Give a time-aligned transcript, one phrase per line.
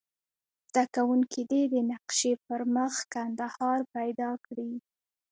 [0.71, 4.71] زده کوونکي دې د نقشې پر مخ کندهار پیدا کړي.